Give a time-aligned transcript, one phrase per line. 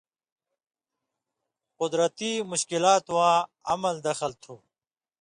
[1.79, 3.37] قدرتی مشکلاتواں
[3.71, 4.55] عمل دخل تُھو۔